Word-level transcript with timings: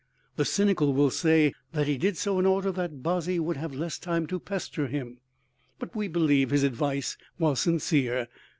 The 0.35 0.45
cynical 0.45 0.93
will 0.95 1.11
say 1.11 1.53
that 1.73 1.85
he 1.85 1.95
did 1.95 2.17
so 2.17 2.39
in 2.39 2.47
order 2.47 2.71
that 2.71 3.03
Bozzy 3.03 3.37
would 3.39 3.57
have 3.57 3.75
less 3.75 3.99
time 3.99 4.25
to 4.25 4.39
pester 4.39 4.87
him, 4.87 5.19
but 5.77 5.95
we 5.95 6.07
believe 6.07 6.49
his 6.49 6.63
advice 6.63 7.17
was 7.37 7.59
sincere. 7.59 8.27